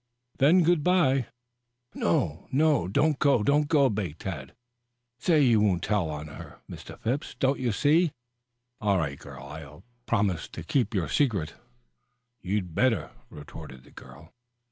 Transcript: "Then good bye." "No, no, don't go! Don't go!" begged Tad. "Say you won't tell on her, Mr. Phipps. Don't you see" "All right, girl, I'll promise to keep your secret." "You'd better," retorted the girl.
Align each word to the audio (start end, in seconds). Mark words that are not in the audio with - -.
"Then 0.39 0.63
good 0.63 0.83
bye." 0.83 1.27
"No, 1.93 2.47
no, 2.51 2.87
don't 2.87 3.19
go! 3.19 3.43
Don't 3.43 3.67
go!" 3.67 3.87
begged 3.87 4.21
Tad. 4.21 4.55
"Say 5.19 5.43
you 5.43 5.61
won't 5.61 5.83
tell 5.83 6.09
on 6.09 6.25
her, 6.25 6.59
Mr. 6.67 6.97
Phipps. 6.99 7.35
Don't 7.37 7.59
you 7.59 7.71
see" 7.71 8.11
"All 8.81 8.97
right, 8.97 9.19
girl, 9.19 9.43
I'll 9.45 9.83
promise 10.07 10.47
to 10.53 10.63
keep 10.63 10.95
your 10.95 11.07
secret." 11.07 11.53
"You'd 12.41 12.73
better," 12.73 13.11
retorted 13.29 13.83
the 13.83 13.91
girl. 13.91 14.31